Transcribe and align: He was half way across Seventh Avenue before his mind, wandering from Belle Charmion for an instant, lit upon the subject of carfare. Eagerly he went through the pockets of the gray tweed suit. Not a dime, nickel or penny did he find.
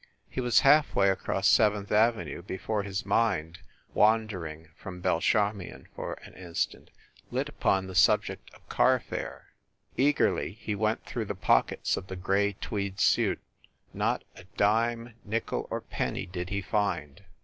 He 0.31 0.41
was 0.41 0.61
half 0.61 0.95
way 0.95 1.11
across 1.11 1.47
Seventh 1.47 1.91
Avenue 1.91 2.41
before 2.41 2.81
his 2.81 3.05
mind, 3.05 3.59
wandering 3.93 4.69
from 4.75 4.99
Belle 4.99 5.21
Charmion 5.21 5.89
for 5.93 6.13
an 6.23 6.33
instant, 6.33 6.89
lit 7.29 7.47
upon 7.47 7.85
the 7.85 7.93
subject 7.93 8.51
of 8.55 8.67
carfare. 8.67 9.53
Eagerly 9.97 10.53
he 10.53 10.73
went 10.73 11.05
through 11.05 11.25
the 11.25 11.35
pockets 11.35 11.97
of 11.97 12.07
the 12.07 12.15
gray 12.15 12.53
tweed 12.53 12.99
suit. 12.99 13.39
Not 13.93 14.23
a 14.35 14.45
dime, 14.57 15.13
nickel 15.23 15.67
or 15.69 15.81
penny 15.81 16.25
did 16.25 16.49
he 16.49 16.63
find. 16.63 17.21